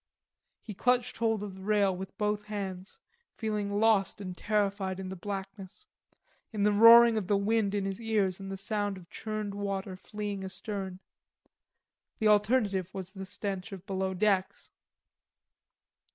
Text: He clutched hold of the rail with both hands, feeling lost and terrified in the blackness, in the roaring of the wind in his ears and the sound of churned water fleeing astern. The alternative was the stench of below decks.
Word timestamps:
He 0.63 0.73
clutched 0.73 1.17
hold 1.17 1.43
of 1.43 1.53
the 1.53 1.61
rail 1.61 1.95
with 1.95 2.17
both 2.17 2.45
hands, 2.45 2.97
feeling 3.35 3.71
lost 3.79 4.19
and 4.19 4.35
terrified 4.35 4.99
in 4.99 5.09
the 5.09 5.15
blackness, 5.15 5.85
in 6.51 6.63
the 6.63 6.71
roaring 6.71 7.17
of 7.17 7.27
the 7.27 7.37
wind 7.37 7.75
in 7.75 7.85
his 7.85 8.01
ears 8.01 8.39
and 8.39 8.51
the 8.51 8.57
sound 8.57 8.97
of 8.97 9.11
churned 9.11 9.53
water 9.53 9.95
fleeing 9.95 10.43
astern. 10.43 11.01
The 12.17 12.29
alternative 12.29 12.89
was 12.95 13.11
the 13.11 13.27
stench 13.27 13.71
of 13.71 13.85
below 13.85 14.15
decks. 14.15 14.71